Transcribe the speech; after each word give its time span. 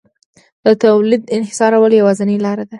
د 0.63 0.65
تولید 0.83 1.21
انحصارول 1.37 1.91
یوازینۍ 1.99 2.37
لار 2.45 2.57
وه 2.59 2.65